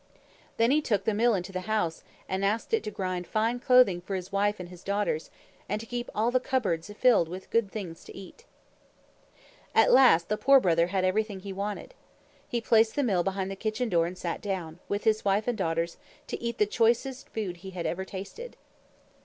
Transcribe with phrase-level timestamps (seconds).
[0.57, 4.01] Then he took the Mill into the house and asked it to grind fine clothing
[4.01, 5.29] for his wife and his daughters,
[5.69, 8.45] and to keep all the cupboards filled with good things to eat.
[9.75, 11.93] At last the Poor Brother had everything that he wanted.
[12.47, 15.55] He placed the Mill behind the kitchen door and sat down, with his wife and
[15.55, 18.57] daughters, to eat the choicest food he had ever tasted.